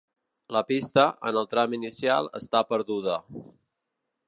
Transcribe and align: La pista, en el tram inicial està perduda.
La 0.55 0.61
pista, 0.69 1.03
en 1.31 1.37
el 1.41 1.47
tram 1.51 1.77
inicial 1.79 2.31
està 2.41 2.65
perduda. 2.73 3.21